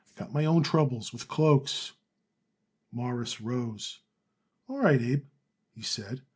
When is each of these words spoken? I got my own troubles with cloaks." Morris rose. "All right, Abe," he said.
I 0.15 0.19
got 0.21 0.33
my 0.33 0.45
own 0.45 0.63
troubles 0.63 1.13
with 1.13 1.27
cloaks." 1.27 1.91
Morris 2.91 3.39
rose. 3.39 3.99
"All 4.67 4.81
right, 4.81 4.99
Abe," 4.99 5.25
he 5.75 5.83
said. 5.83 6.23